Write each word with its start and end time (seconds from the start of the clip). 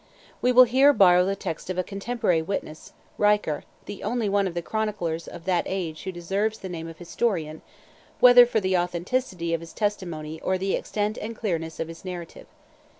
We 0.41 0.51
will 0.51 0.63
here 0.63 0.93
borrow 0.93 1.23
the 1.27 1.35
text 1.35 1.69
of 1.69 1.77
a 1.77 1.83
contemporary 1.83 2.41
witness, 2.41 2.93
Richer, 3.19 3.65
the 3.85 4.01
only 4.01 4.27
one 4.27 4.47
of 4.47 4.55
the 4.55 4.63
chroniclers 4.63 5.27
of 5.27 5.45
that 5.45 5.65
age 5.67 6.01
who 6.05 6.11
deserves 6.11 6.57
the 6.57 6.69
name 6.69 6.87
of 6.87 6.97
historian, 6.97 7.61
whether 8.19 8.47
for 8.47 8.59
the 8.59 8.75
authenticity 8.79 9.53
of 9.53 9.61
his 9.61 9.73
testimony 9.73 10.41
or 10.41 10.57
the 10.57 10.73
extent 10.73 11.19
and 11.19 11.35
clearness 11.35 11.79
of 11.79 11.87
his 11.87 12.03
narrative. 12.03 12.47